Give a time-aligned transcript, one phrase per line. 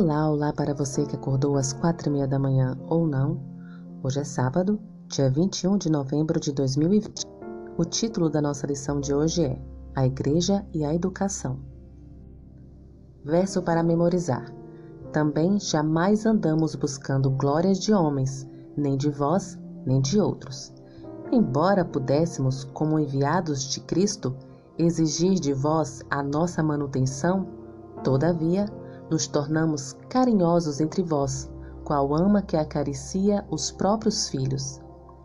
[0.00, 3.38] Olá, olá para você que acordou às quatro e meia da manhã ou não.
[4.02, 7.26] Hoje é sábado, dia 21 de novembro de 2020.
[7.76, 9.60] O título da nossa lição de hoje é
[9.94, 11.58] A Igreja e a Educação.
[13.22, 14.50] Verso para memorizar.
[15.12, 20.72] Também jamais andamos buscando glórias de homens, nem de vós, nem de outros.
[21.30, 24.34] Embora pudéssemos, como enviados de Cristo,
[24.78, 27.46] exigir de vós a nossa manutenção,
[28.02, 28.64] todavia,
[29.10, 31.50] nos tornamos carinhosos entre vós,
[31.84, 34.80] qual ama que acaricia os próprios filhos.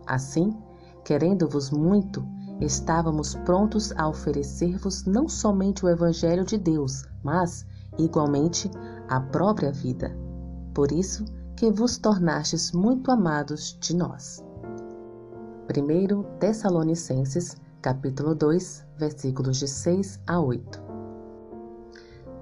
[0.08, 0.58] Assim,
[1.04, 2.26] querendo-vos muito,
[2.60, 7.66] estávamos prontos a oferecer-vos não somente o Evangelho de Deus, mas,
[7.98, 8.72] igualmente,
[9.08, 10.18] a própria vida.
[10.74, 11.24] Por isso
[11.56, 14.44] que vos tornastes muito amados de nós.
[15.70, 20.95] 1 Tessalonicenses, capítulo 2, versículos de 6 a 8.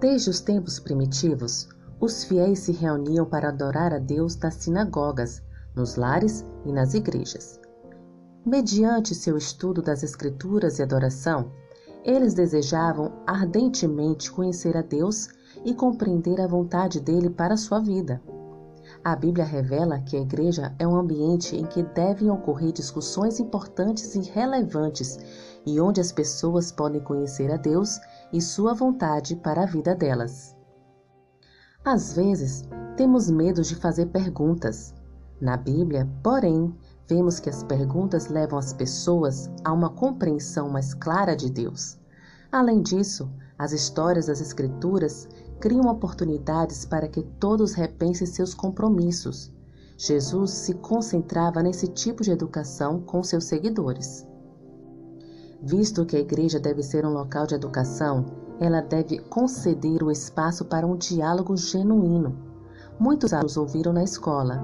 [0.03, 5.41] Desde os tempos primitivos, os fiéis se reuniam para adorar a Deus nas sinagogas,
[5.73, 7.57] nos lares e nas igrejas.
[8.45, 11.53] Mediante seu estudo das Escrituras e adoração,
[12.03, 15.29] eles desejavam ardentemente conhecer a Deus
[15.63, 18.21] e compreender a vontade dele para sua vida.
[19.05, 24.15] A Bíblia revela que a igreja é um ambiente em que devem ocorrer discussões importantes
[24.15, 25.19] e relevantes
[25.65, 27.99] e onde as pessoas podem conhecer a Deus
[28.31, 30.55] e sua vontade para a vida delas.
[31.83, 32.63] Às vezes,
[32.95, 34.95] temos medo de fazer perguntas.
[35.41, 36.73] Na Bíblia, porém,
[37.05, 41.99] vemos que as perguntas levam as pessoas a uma compreensão mais clara de Deus.
[42.49, 45.27] Além disso, as histórias das Escrituras
[45.63, 49.49] criam oportunidades para que todos repensem seus compromissos.
[49.95, 54.27] Jesus se concentrava nesse tipo de educação com seus seguidores.
[55.61, 58.25] Visto que a igreja deve ser um local de educação,
[58.59, 62.37] ela deve conceder o espaço para um diálogo genuíno.
[62.99, 64.61] Muitos alunos ouviram na escola.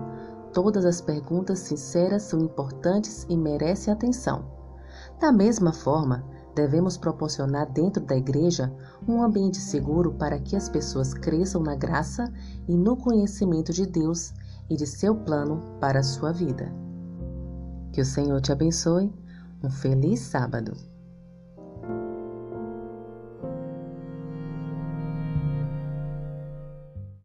[0.52, 4.44] Todas as perguntas sinceras são importantes e merecem atenção.
[5.18, 6.26] Da mesma forma,
[6.60, 8.70] devemos proporcionar dentro da igreja
[9.08, 12.32] um ambiente seguro para que as pessoas cresçam na graça
[12.68, 14.34] e no conhecimento de Deus
[14.70, 16.70] e de seu plano para a sua vida.
[17.94, 19.10] Que o Senhor te abençoe.
[19.64, 20.89] Um feliz sábado.